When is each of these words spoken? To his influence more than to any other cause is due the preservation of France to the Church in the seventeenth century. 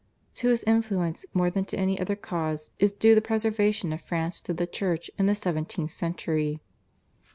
To 0.41 0.49
his 0.49 0.63
influence 0.63 1.27
more 1.31 1.51
than 1.51 1.63
to 1.65 1.77
any 1.77 1.99
other 1.99 2.15
cause 2.15 2.71
is 2.79 2.91
due 2.91 3.13
the 3.13 3.21
preservation 3.21 3.93
of 3.93 4.01
France 4.01 4.41
to 4.41 4.51
the 4.51 4.65
Church 4.65 5.11
in 5.19 5.27
the 5.27 5.35
seventeenth 5.35 5.91
century. 5.91 6.59